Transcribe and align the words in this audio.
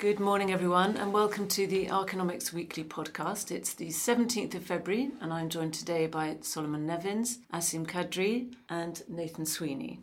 Good 0.00 0.18
morning, 0.18 0.50
everyone, 0.50 0.96
and 0.96 1.12
welcome 1.12 1.46
to 1.48 1.66
the 1.66 1.90
Arconomics 1.90 2.54
Weekly 2.54 2.84
podcast. 2.84 3.50
It's 3.50 3.74
the 3.74 3.88
17th 3.88 4.54
of 4.54 4.64
February, 4.64 5.10
and 5.20 5.30
I'm 5.30 5.50
joined 5.50 5.74
today 5.74 6.06
by 6.06 6.38
Solomon 6.40 6.86
Nevins, 6.86 7.40
Asim 7.52 7.86
Kadri, 7.86 8.54
and 8.70 9.02
Nathan 9.10 9.44
Sweeney. 9.44 10.00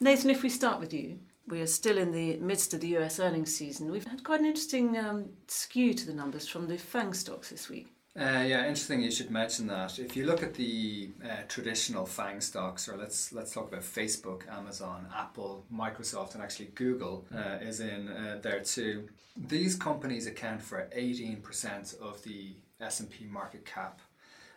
Nathan, 0.00 0.28
if 0.28 0.42
we 0.42 0.50
start 0.50 0.80
with 0.80 0.92
you, 0.92 1.20
we 1.46 1.62
are 1.62 1.66
still 1.66 1.96
in 1.96 2.12
the 2.12 2.36
midst 2.36 2.74
of 2.74 2.82
the 2.82 2.94
US 2.98 3.18
earnings 3.18 3.56
season. 3.56 3.90
We've 3.90 4.06
had 4.06 4.22
quite 4.22 4.40
an 4.40 4.46
interesting 4.46 4.98
um, 4.98 5.30
skew 5.46 5.94
to 5.94 6.04
the 6.04 6.12
numbers 6.12 6.46
from 6.46 6.68
the 6.68 6.76
FANG 6.76 7.14
stocks 7.14 7.48
this 7.48 7.70
week. 7.70 7.86
Uh, 8.16 8.42
yeah, 8.44 8.62
interesting. 8.62 9.00
You 9.00 9.12
should 9.12 9.30
mention 9.30 9.68
that. 9.68 9.98
If 9.98 10.16
you 10.16 10.26
look 10.26 10.42
at 10.42 10.54
the 10.54 11.10
uh, 11.24 11.42
traditional 11.46 12.04
FANG 12.04 12.40
stocks, 12.40 12.88
or 12.88 12.96
let's 12.96 13.32
let's 13.32 13.52
talk 13.52 13.68
about 13.68 13.82
Facebook, 13.82 14.48
Amazon, 14.48 15.06
Apple, 15.14 15.64
Microsoft, 15.72 16.34
and 16.34 16.42
actually 16.42 16.70
Google 16.74 17.26
uh, 17.32 17.58
is 17.60 17.78
in 17.80 18.08
uh, 18.08 18.38
there 18.42 18.60
too. 18.60 19.08
These 19.36 19.76
companies 19.76 20.26
account 20.26 20.62
for 20.62 20.88
eighteen 20.92 21.36
percent 21.36 21.94
of 22.00 22.20
the 22.24 22.56
S 22.80 22.98
and 22.98 23.08
P 23.08 23.24
market 23.24 23.64
cap, 23.64 24.00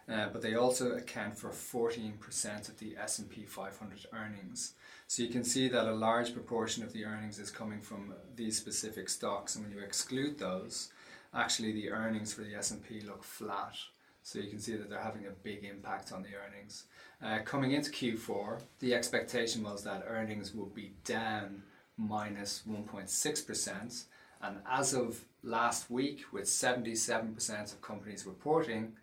uh, 0.10 0.30
but 0.34 0.42
they 0.42 0.56
also 0.56 0.94
account 0.94 1.38
for 1.38 1.52
fourteen 1.52 2.14
percent 2.20 2.68
of 2.68 2.80
the 2.80 2.98
S 2.98 3.20
and 3.20 3.30
P 3.30 3.46
500 3.46 4.08
earnings. 4.12 4.74
So 5.08 5.22
you 5.22 5.30
can 5.30 5.44
see 5.44 5.68
that 5.68 5.86
a 5.86 5.94
large 5.94 6.34
proportion 6.34 6.84
of 6.84 6.94
the 6.94 7.06
earnings 7.06 7.38
is 7.38 7.52
coming 7.52 7.82
from 7.82 8.14
these 8.36 8.58
specific 8.58 9.08
stocks, 9.10 9.56
and 9.56 9.66
when 9.66 9.74
you 9.74 9.84
exclude 9.84 10.40
those 10.40 10.90
actually 11.34 11.72
the 11.72 11.90
earnings 11.92 12.34
for 12.34 12.42
the 12.42 12.56
S&P 12.56 13.02
look 13.02 13.24
flat. 13.24 13.76
So 14.24 14.40
you 14.40 14.50
can 14.50 14.60
see 14.60 14.76
that 14.76 14.90
they're 14.90 15.00
having 15.00 15.26
a 15.26 15.32
big 15.44 15.64
impact 15.64 16.12
on 16.12 16.22
the 16.22 16.30
earnings. 16.36 16.86
Uh, 17.24 17.40
coming 17.44 17.72
into 17.72 17.92
Q4, 17.92 18.62
the 18.80 18.94
expectation 18.94 19.64
was 19.64 19.84
that 19.84 20.06
earnings 20.08 20.54
would 20.54 20.76
be 20.76 20.94
down 21.06 21.64
minus 21.98 22.64
1.6%. 22.70 24.04
And 24.44 24.58
as 24.70 24.94
of 24.94 25.24
last 25.44 25.90
week, 25.90 26.24
with 26.32 26.46
77% 26.46 27.74
of 27.74 27.82
companies 27.82 28.26
reporting, 28.26 28.94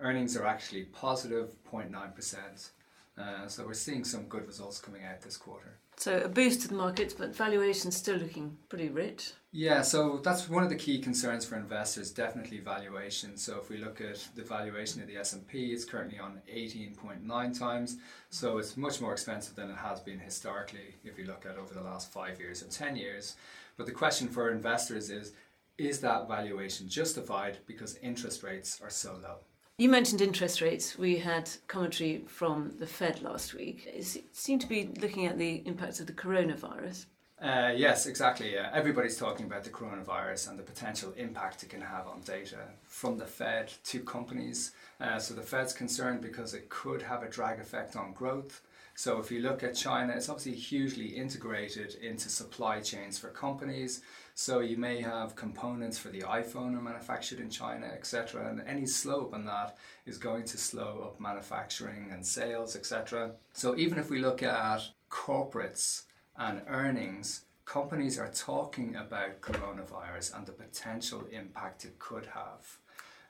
earnings 0.00 0.36
are 0.36 0.46
actually 0.46 0.84
positive 0.84 1.56
0.9%. 1.70 2.70
Uh, 3.16 3.46
so 3.46 3.64
we're 3.64 3.74
seeing 3.74 4.04
some 4.04 4.24
good 4.24 4.46
results 4.46 4.80
coming 4.80 5.04
out 5.04 5.20
this 5.20 5.36
quarter. 5.36 5.78
So 5.96 6.18
a 6.18 6.28
boost 6.28 6.62
to 6.62 6.68
the 6.68 6.74
markets, 6.74 7.14
but 7.14 7.34
valuations 7.34 7.96
still 7.96 8.16
looking 8.16 8.56
pretty 8.68 8.88
rich. 8.88 9.32
Yeah, 9.52 9.82
so 9.82 10.20
that's 10.22 10.48
one 10.48 10.64
of 10.64 10.68
the 10.68 10.76
key 10.76 10.98
concerns 10.98 11.44
for 11.44 11.56
investors. 11.56 12.10
Definitely 12.10 12.58
valuation. 12.58 13.36
So 13.36 13.58
if 13.58 13.70
we 13.70 13.78
look 13.78 14.00
at 14.00 14.26
the 14.34 14.42
valuation 14.42 15.00
of 15.00 15.06
the 15.06 15.16
S 15.16 15.32
and 15.32 15.46
P, 15.46 15.72
it's 15.72 15.84
currently 15.84 16.18
on 16.18 16.42
18.9 16.52 17.58
times. 17.58 17.98
So 18.30 18.58
it's 18.58 18.76
much 18.76 19.00
more 19.00 19.12
expensive 19.12 19.54
than 19.54 19.70
it 19.70 19.76
has 19.76 20.00
been 20.00 20.18
historically. 20.18 20.96
If 21.04 21.18
you 21.18 21.24
look 21.26 21.46
at 21.46 21.56
over 21.56 21.72
the 21.72 21.82
last 21.82 22.12
five 22.12 22.40
years 22.40 22.62
or 22.62 22.66
10 22.66 22.96
years. 22.96 23.36
But 23.76 23.86
the 23.86 23.92
question 23.92 24.26
for 24.26 24.50
investors 24.50 25.08
is: 25.08 25.32
Is 25.78 26.00
that 26.00 26.26
valuation 26.26 26.88
justified 26.88 27.58
because 27.66 27.96
interest 27.98 28.42
rates 28.42 28.80
are 28.82 28.90
so 28.90 29.16
low? 29.22 29.38
You 29.76 29.88
mentioned 29.88 30.20
interest 30.20 30.60
rates. 30.60 30.96
We 30.96 31.16
had 31.16 31.50
commentary 31.66 32.22
from 32.28 32.74
the 32.78 32.86
Fed 32.86 33.22
last 33.22 33.54
week. 33.54 33.88
It 33.92 34.06
seemed 34.30 34.60
to 34.60 34.68
be 34.68 34.90
looking 35.00 35.26
at 35.26 35.36
the 35.36 35.64
impacts 35.66 35.98
of 35.98 36.06
the 36.06 36.12
coronavirus. 36.12 37.06
Uh, 37.42 37.72
yes, 37.74 38.06
exactly. 38.06 38.56
Everybody's 38.56 39.16
talking 39.16 39.46
about 39.46 39.64
the 39.64 39.70
coronavirus 39.70 40.48
and 40.48 40.56
the 40.56 40.62
potential 40.62 41.12
impact 41.16 41.64
it 41.64 41.70
can 41.70 41.80
have 41.80 42.06
on 42.06 42.20
data 42.20 42.68
from 42.84 43.18
the 43.18 43.26
Fed 43.26 43.72
to 43.86 43.98
companies. 43.98 44.70
Uh, 45.00 45.18
so 45.18 45.34
the 45.34 45.42
Fed's 45.42 45.72
concerned 45.72 46.20
because 46.20 46.54
it 46.54 46.68
could 46.68 47.02
have 47.02 47.24
a 47.24 47.28
drag 47.28 47.58
effect 47.58 47.96
on 47.96 48.12
growth. 48.12 48.62
So 48.96 49.18
if 49.18 49.30
you 49.30 49.40
look 49.40 49.64
at 49.64 49.74
China, 49.74 50.12
it's 50.14 50.28
obviously 50.28 50.54
hugely 50.54 51.06
integrated 51.06 51.96
into 51.96 52.28
supply 52.28 52.80
chains 52.80 53.18
for 53.18 53.28
companies. 53.28 54.02
So 54.34 54.60
you 54.60 54.76
may 54.76 55.00
have 55.00 55.34
components 55.34 55.98
for 55.98 56.08
the 56.08 56.20
iPhone 56.20 56.76
are 56.76 56.82
manufactured 56.82 57.40
in 57.40 57.50
China, 57.50 57.86
etc. 57.86 58.48
And 58.48 58.62
any 58.66 58.86
slope 58.86 59.34
on 59.34 59.44
that 59.46 59.76
is 60.06 60.16
going 60.16 60.44
to 60.44 60.58
slow 60.58 61.02
up 61.04 61.20
manufacturing 61.20 62.10
and 62.12 62.24
sales, 62.24 62.76
etc. 62.76 63.32
So 63.52 63.76
even 63.76 63.98
if 63.98 64.10
we 64.10 64.20
look 64.20 64.42
at 64.44 64.82
corporates 65.10 66.04
and 66.38 66.62
earnings, 66.68 67.42
companies 67.64 68.18
are 68.18 68.30
talking 68.30 68.94
about 68.94 69.40
coronavirus 69.40 70.36
and 70.36 70.46
the 70.46 70.52
potential 70.52 71.24
impact 71.32 71.84
it 71.84 71.98
could 71.98 72.26
have. 72.26 72.78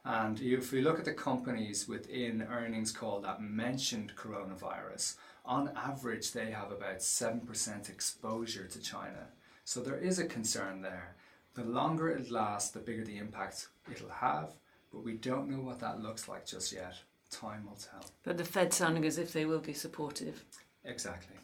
And 0.05 0.39
if 0.41 0.73
we 0.73 0.83
look 0.83 0.99
at 0.99 1.07
the 1.07 1.15
companies 1.15 1.89
within 1.89 2.47
earnings 2.51 2.93
call 2.93 3.21
that 3.21 3.41
mentioned 3.41 4.13
coronavirus, 4.17 5.17
on 5.45 5.71
average 5.77 6.33
they 6.33 6.51
have 6.51 6.71
about 6.71 6.99
7% 6.99 7.89
exposure 7.89 8.67
to 8.67 8.81
China. 8.81 9.29
So 9.65 9.81
there 9.81 9.99
is 9.99 10.19
a 10.19 10.27
concern 10.27 10.83
there. 10.83 11.17
The 11.55 11.65
longer 11.65 12.11
it 12.11 12.31
lasts, 12.31 12.71
the 12.71 12.81
bigger 12.81 13.05
the 13.05 13.19
impact 13.19 13.69
it'll 13.91 14.09
have, 14.09 14.51
but 14.93 15.05
we 15.05 15.13
don't 15.15 15.49
know 15.49 15.61
what 15.61 15.81
that 15.81 16.01
looks 16.01 16.29
like 16.29 16.47
just 16.47 16.73
yet. 16.73 16.95
Time 17.31 17.67
will 17.67 17.77
tell. 17.77 18.05
But 18.23 18.39
the 18.39 18.45
Fed 18.45 18.73
sounding 18.73 19.05
as 19.05 19.19
if 19.19 19.33
they 19.33 19.45
will 19.45 19.61
be 19.61 19.73
supportive. 19.73 20.45
Exactly. 20.85 21.37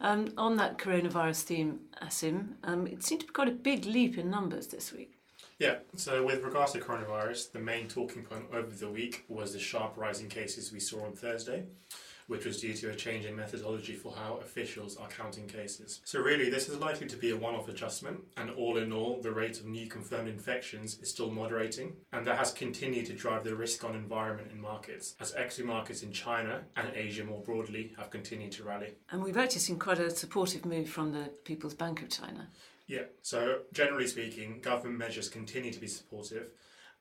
Um, 0.00 0.32
on 0.36 0.56
that 0.56 0.78
coronavirus 0.78 1.42
theme, 1.42 1.80
Asim, 2.02 2.54
um, 2.64 2.86
it 2.86 3.02
seemed 3.02 3.22
to 3.22 3.26
be 3.26 3.32
quite 3.32 3.48
a 3.48 3.52
big 3.52 3.86
leap 3.86 4.18
in 4.18 4.30
numbers 4.30 4.66
this 4.66 4.92
week. 4.92 5.12
Yeah, 5.58 5.76
so 5.94 6.24
with 6.24 6.42
regards 6.42 6.72
to 6.72 6.80
coronavirus, 6.80 7.52
the 7.52 7.58
main 7.58 7.88
talking 7.88 8.22
point 8.22 8.44
over 8.52 8.74
the 8.74 8.90
week 8.90 9.24
was 9.28 9.54
the 9.54 9.58
sharp 9.58 9.96
rise 9.96 10.20
in 10.20 10.28
cases 10.28 10.70
we 10.70 10.80
saw 10.80 11.04
on 11.04 11.12
Thursday 11.12 11.64
which 12.26 12.44
was 12.44 12.60
due 12.60 12.74
to 12.74 12.90
a 12.90 12.94
change 12.94 13.24
in 13.24 13.36
methodology 13.36 13.94
for 13.94 14.12
how 14.12 14.36
officials 14.42 14.96
are 14.96 15.08
counting 15.08 15.46
cases. 15.46 16.00
So, 16.04 16.20
really, 16.20 16.50
this 16.50 16.68
is 16.68 16.78
likely 16.78 17.06
to 17.06 17.16
be 17.16 17.30
a 17.30 17.36
one 17.36 17.54
off 17.54 17.68
adjustment, 17.68 18.20
and 18.36 18.50
all 18.50 18.76
in 18.78 18.92
all, 18.92 19.20
the 19.20 19.30
rate 19.30 19.58
of 19.60 19.66
new 19.66 19.86
confirmed 19.86 20.28
infections 20.28 20.98
is 21.00 21.10
still 21.10 21.30
moderating, 21.30 21.94
and 22.12 22.26
that 22.26 22.38
has 22.38 22.52
continued 22.52 23.06
to 23.06 23.12
drive 23.14 23.44
the 23.44 23.54
risk 23.54 23.84
on 23.84 23.94
environment 23.94 24.50
in 24.52 24.60
markets, 24.60 25.14
as 25.20 25.34
equity 25.34 25.62
markets 25.62 26.02
in 26.02 26.12
China 26.12 26.62
and 26.76 26.90
Asia 26.94 27.24
more 27.24 27.42
broadly 27.42 27.92
have 27.96 28.10
continued 28.10 28.52
to 28.52 28.64
rally. 28.64 28.94
And 29.10 29.22
we've 29.22 29.36
actually 29.36 29.60
seen 29.60 29.78
quite 29.78 29.98
a 29.98 30.10
supportive 30.10 30.64
move 30.64 30.88
from 30.88 31.12
the 31.12 31.30
People's 31.44 31.74
Bank 31.74 32.02
of 32.02 32.08
China. 32.08 32.48
Yeah, 32.86 33.02
so 33.22 33.60
generally 33.72 34.06
speaking, 34.06 34.60
government 34.60 34.98
measures 34.98 35.28
continue 35.28 35.72
to 35.72 35.80
be 35.80 35.88
supportive 35.88 36.50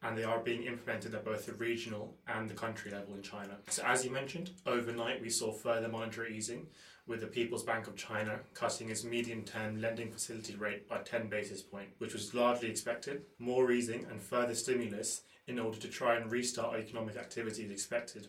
and 0.06 0.18
they 0.18 0.24
are 0.24 0.40
being 0.40 0.64
implemented 0.64 1.16
at 1.16 1.26
both 1.26 1.46
the 1.46 1.54
regional 1.54 2.16
and 2.28 2.50
the 2.50 2.54
country 2.54 2.92
level 2.92 3.16
in 3.16 3.24
China. 3.24 3.58
So, 3.70 3.84
as 3.84 4.06
you 4.06 4.12
mentioned, 4.12 4.52
overnight 4.66 5.22
we 5.22 5.30
saw 5.30 5.52
further 5.52 5.88
monetary 5.88 6.38
easing, 6.38 6.68
with 7.08 7.22
the 7.22 7.28
People's 7.28 7.64
Bank 7.64 7.88
of 7.88 7.96
China 7.96 8.40
cutting 8.54 8.90
its 8.90 9.04
medium 9.04 9.44
term 9.44 9.80
lending 9.80 10.12
facility 10.12 10.56
rate 10.56 10.88
by 10.88 10.98
10 11.00 11.28
basis 11.28 11.62
points, 11.62 11.94
which 12.00 12.14
was 12.14 12.34
largely 12.34 12.70
expected. 12.70 13.24
More 13.40 13.72
easing 13.72 14.06
and 14.10 14.22
further 14.22 14.56
stimulus 14.56 15.22
in 15.48 15.60
order 15.60 15.78
to 15.78 15.88
try 15.88 16.16
and 16.16 16.32
restart 16.32 16.80
economic 16.80 17.16
activity 17.16 17.64
is 17.64 17.72
expected. 17.72 18.28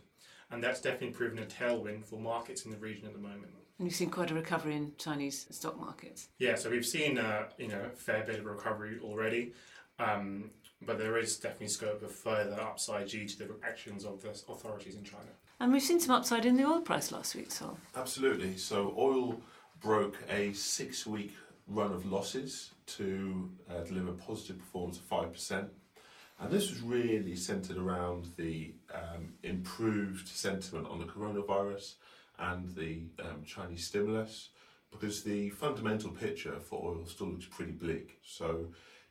And 0.50 0.62
that's 0.62 0.81
definitely 0.81 1.10
proven 1.10 1.38
a 1.38 1.47
tailwind 1.47 2.04
for 2.04 2.20
markets 2.20 2.65
in 2.66 2.70
the 2.70 2.76
region 2.76 3.06
at 3.06 3.15
the 3.15 3.19
moment. 3.19 3.53
And 3.78 3.86
you've 3.86 3.97
seen 3.97 4.10
quite 4.10 4.31
a 4.31 4.34
recovery 4.34 4.76
in 4.76 4.92
Chinese 4.97 5.47
stock 5.50 5.78
markets. 5.78 6.28
Yeah, 6.38 6.54
so 6.54 6.70
we've 6.70 6.86
seen 6.86 7.19
uh, 7.19 7.44
you 7.59 7.69
know 7.69 7.81
a 7.92 7.97
fair 7.97 8.25
bit 8.25 8.38
of 8.38 8.44
recovery 8.44 8.98
already. 9.03 9.53
Um, 9.98 10.50
but 10.82 10.98
there 10.98 11.16
is 11.19 11.37
definitely 11.37 11.69
scope 11.69 12.03
of 12.03 12.12
further 12.12 12.60
upside 12.60 13.09
due 13.09 13.26
to 13.26 13.38
the 13.38 13.48
actions 13.62 14.04
of 14.04 14.20
the 14.22 14.31
authorities 14.31 14.97
in 14.97 15.04
China. 15.04 15.31
And 15.59 15.72
we've 15.72 15.82
seen 15.82 16.00
some 16.00 16.14
upside 16.14 16.44
in 16.44 16.56
the 16.56 16.64
oil 16.64 16.82
price 16.82 17.10
last 17.12 17.34
week, 17.34 17.50
so. 17.50 17.78
Absolutely. 17.94 18.56
So 18.56 18.94
oil 18.98 19.41
broke 19.81 20.19
a 20.31 20.53
six-week 20.53 21.32
run 21.69 21.92
of 21.92 22.10
losses 22.10 22.70
to 22.86 23.50
uh, 23.70 23.82
deliver 23.84 24.12
positive 24.12 24.59
performance 24.59 24.98
of 24.98 25.04
five 25.04 25.32
percent, 25.32 25.69
and 26.38 26.50
this 26.50 26.70
was 26.70 26.81
really 26.81 27.34
centered 27.34 27.78
around 27.78 28.26
the 28.36 28.75
um, 28.94 29.32
improved 29.42 30.28
sentiment 30.28 30.86
on 30.88 30.98
the 30.98 31.06
coronavirus 31.06 31.94
and 32.38 32.75
the 32.76 33.03
um, 33.20 33.42
Chinese 33.44 33.86
stimulus, 33.86 34.50
because 34.92 35.22
the 35.22 35.50
fundamental 35.50 36.10
picture 36.10 36.60
for 36.60 36.81
oil 36.84 37.06
still 37.06 37.28
looks 37.28 37.47
pretty 37.47 37.72
bleak. 37.72 38.19
So 38.22 38.66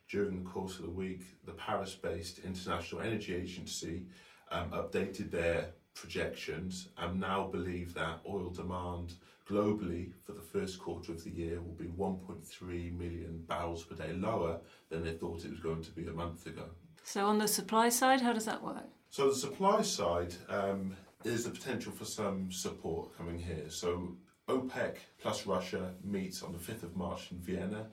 during 0.08 0.42
the 0.42 0.48
course 0.48 0.78
of 0.78 0.84
the 0.84 0.90
week, 0.90 1.22
the 1.44 1.52
Paris 1.52 1.94
based 1.94 2.40
International 2.40 3.00
Energy 3.00 3.34
Agency 3.34 4.04
um, 4.50 4.70
updated 4.70 5.30
their 5.30 5.70
projections 5.94 6.88
and 6.98 7.18
now 7.18 7.46
believe 7.46 7.94
that 7.94 8.20
oil 8.28 8.50
demand 8.50 9.14
globally 9.48 10.12
for 10.24 10.32
the 10.32 10.42
first 10.42 10.78
quarter 10.78 11.12
of 11.12 11.22
the 11.24 11.30
year 11.30 11.60
will 11.60 11.74
be 11.74 11.86
1.3 11.86 12.98
million 12.98 13.42
barrels 13.48 13.84
per 13.84 13.94
day 13.94 14.12
lower 14.12 14.58
than 14.90 15.04
they 15.04 15.12
thought 15.12 15.44
it 15.44 15.50
was 15.50 15.60
going 15.60 15.82
to 15.82 15.90
be 15.92 16.06
a 16.06 16.12
month 16.12 16.46
ago. 16.46 16.64
So, 17.04 17.26
on 17.26 17.38
the 17.38 17.46
supply 17.48 17.88
side, 17.88 18.20
how 18.20 18.32
does 18.32 18.46
that 18.46 18.62
work? 18.62 18.88
So, 19.10 19.28
the 19.28 19.36
supply 19.36 19.82
side 19.82 20.34
um, 20.48 20.96
is 21.24 21.44
the 21.44 21.50
potential 21.50 21.92
for 21.92 22.04
some 22.04 22.50
support 22.50 23.16
coming 23.16 23.38
here. 23.38 23.70
So, 23.70 24.16
OPEC 24.48 24.96
plus 25.20 25.46
Russia 25.46 25.94
meets 26.04 26.42
on 26.42 26.52
the 26.52 26.58
5th 26.58 26.82
of 26.82 26.96
March 26.96 27.30
in 27.30 27.38
Vienna 27.38 27.86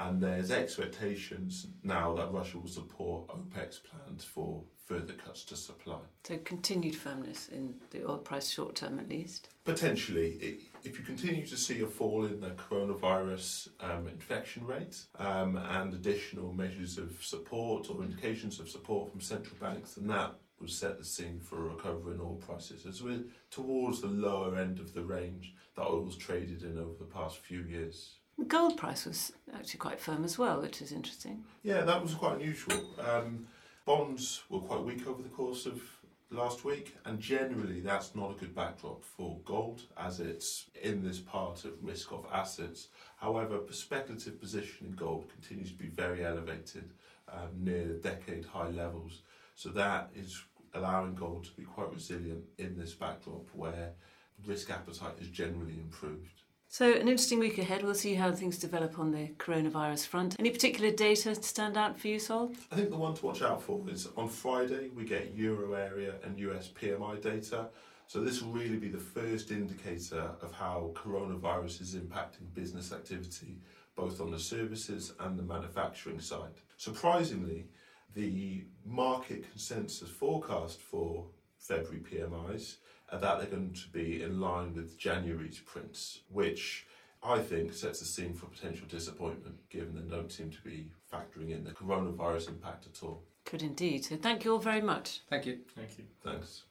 And 0.00 0.20
there's 0.20 0.50
expectations 0.50 1.66
now 1.82 2.14
that 2.14 2.32
Russia 2.32 2.58
will 2.58 2.68
support 2.68 3.28
OPEC's 3.28 3.80
plans 3.80 4.24
for 4.24 4.62
further 4.86 5.12
cuts 5.12 5.44
to 5.44 5.56
supply. 5.56 5.98
So 6.24 6.38
continued 6.38 6.96
firmness 6.96 7.48
in 7.48 7.74
the 7.90 8.08
oil 8.08 8.18
price 8.18 8.48
short 8.48 8.74
term 8.74 8.98
at 8.98 9.08
least. 9.08 9.50
Potentially, 9.64 10.58
if 10.82 10.98
you 10.98 11.04
continue 11.04 11.46
to 11.46 11.56
see 11.56 11.82
a 11.82 11.86
fall 11.86 12.24
in 12.24 12.40
the 12.40 12.50
coronavirus 12.50 13.68
um, 13.80 14.08
infection 14.08 14.66
rate 14.66 14.96
um, 15.18 15.56
and 15.56 15.92
additional 15.92 16.52
measures 16.52 16.96
of 16.96 17.12
support 17.22 17.90
or 17.90 18.02
indications 18.02 18.58
of 18.58 18.68
support 18.70 19.10
from 19.10 19.20
central 19.20 19.56
banks, 19.60 19.94
then 19.94 20.08
that 20.08 20.34
would 20.60 20.70
set 20.70 20.98
the 20.98 21.04
scene 21.04 21.40
for 21.40 21.58
a 21.58 21.74
recovery 21.74 22.14
in 22.14 22.20
oil 22.20 22.40
prices 22.44 22.84
as 22.86 23.02
we're 23.02 23.22
towards 23.50 24.00
the 24.00 24.08
lower 24.08 24.56
end 24.56 24.78
of 24.78 24.92
the 24.92 25.02
range 25.02 25.54
that 25.76 25.86
oil's 25.86 26.16
traded 26.16 26.62
in 26.62 26.78
over 26.78 26.94
the 26.98 27.04
past 27.04 27.38
few 27.38 27.62
years. 27.62 28.16
The 28.40 28.46
gold 28.46 28.78
price 28.78 29.04
was 29.04 29.32
actually 29.54 29.80
quite 29.80 30.00
firm 30.00 30.24
as 30.24 30.38
well, 30.38 30.62
which 30.62 30.80
is 30.80 30.92
interesting. 30.92 31.44
Yeah, 31.62 31.82
that 31.82 32.02
was 32.02 32.14
quite 32.14 32.36
unusual. 32.36 32.80
Um, 32.98 33.46
bonds 33.84 34.42
were 34.48 34.60
quite 34.60 34.82
weak 34.82 35.06
over 35.06 35.22
the 35.22 35.28
course 35.28 35.66
of 35.66 35.82
last 36.30 36.64
week, 36.64 36.96
and 37.04 37.20
generally 37.20 37.80
that's 37.80 38.14
not 38.14 38.30
a 38.30 38.34
good 38.40 38.54
backdrop 38.54 39.04
for 39.04 39.38
gold 39.44 39.82
as 39.98 40.20
it's 40.20 40.70
in 40.82 41.04
this 41.04 41.18
part 41.18 41.66
of 41.66 41.72
risk 41.82 42.12
off 42.14 42.24
assets. 42.32 42.88
However, 43.18 43.60
speculative 43.72 44.40
position 44.40 44.86
in 44.86 44.92
gold 44.92 45.28
continues 45.28 45.70
to 45.72 45.76
be 45.76 45.88
very 45.88 46.24
elevated, 46.24 46.92
um, 47.30 47.50
near 47.58 47.88
decade 47.98 48.46
high 48.46 48.70
levels. 48.70 49.20
So 49.54 49.68
that 49.68 50.12
is 50.14 50.42
allowing 50.72 51.14
gold 51.14 51.44
to 51.44 51.52
be 51.52 51.64
quite 51.64 51.92
resilient 51.92 52.44
in 52.56 52.78
this 52.78 52.94
backdrop 52.94 53.50
where 53.52 53.90
risk 54.46 54.70
appetite 54.70 55.18
has 55.18 55.28
generally 55.28 55.74
improved. 55.74 56.40
So, 56.72 56.88
an 56.88 57.08
interesting 57.08 57.40
week 57.40 57.58
ahead. 57.58 57.82
We'll 57.82 57.96
see 57.96 58.14
how 58.14 58.30
things 58.30 58.56
develop 58.56 58.96
on 59.00 59.10
the 59.10 59.32
coronavirus 59.38 60.06
front. 60.06 60.36
Any 60.38 60.50
particular 60.50 60.92
data 60.92 61.34
to 61.34 61.42
stand 61.42 61.76
out 61.76 61.98
for 61.98 62.06
you, 62.06 62.20
Sol? 62.20 62.52
I 62.70 62.76
think 62.76 62.90
the 62.90 62.96
one 62.96 63.12
to 63.14 63.26
watch 63.26 63.42
out 63.42 63.60
for 63.60 63.82
is 63.90 64.06
on 64.16 64.28
Friday 64.28 64.88
we 64.94 65.04
get 65.04 65.34
Euro 65.34 65.72
area 65.72 66.14
and 66.22 66.38
US 66.38 66.68
PMI 66.68 67.20
data. 67.20 67.70
So 68.06 68.20
this 68.20 68.40
will 68.40 68.52
really 68.52 68.76
be 68.76 68.86
the 68.86 68.98
first 68.98 69.50
indicator 69.50 70.30
of 70.40 70.52
how 70.52 70.92
coronavirus 70.94 71.80
is 71.80 71.96
impacting 71.96 72.54
business 72.54 72.92
activity, 72.92 73.58
both 73.96 74.20
on 74.20 74.30
the 74.30 74.38
services 74.38 75.12
and 75.18 75.36
the 75.36 75.42
manufacturing 75.42 76.20
side. 76.20 76.54
Surprisingly, 76.76 77.66
the 78.14 78.64
market 78.86 79.50
consensus 79.50 80.08
forecast 80.08 80.80
for 80.80 81.26
February 81.60 82.00
PMIs 82.00 82.76
are 83.10 83.16
uh, 83.16 83.18
that 83.18 83.38
they're 83.38 83.50
going 83.50 83.72
to 83.72 83.88
be 83.90 84.22
in 84.22 84.40
line 84.40 84.74
with 84.74 84.98
January's 84.98 85.60
prints, 85.60 86.20
which 86.28 86.86
I 87.22 87.38
think 87.38 87.72
sets 87.74 88.00
the 88.00 88.06
scene 88.06 88.34
for 88.34 88.46
potential 88.46 88.86
disappointment, 88.88 89.56
given 89.68 89.94
they 89.94 90.14
don't 90.14 90.32
seem 90.32 90.50
to 90.50 90.60
be 90.62 90.90
factoring 91.12 91.50
in 91.50 91.64
the 91.64 91.72
coronavirus 91.72 92.48
impact 92.48 92.86
at 92.86 93.02
all. 93.02 93.22
Could 93.44 93.62
indeed. 93.62 94.04
So, 94.04 94.16
thank 94.16 94.44
you 94.44 94.52
all 94.52 94.58
very 94.58 94.80
much. 94.80 95.20
Thank 95.28 95.46
you. 95.46 95.58
Thank 95.76 95.98
you. 95.98 96.04
Thanks. 96.22 96.62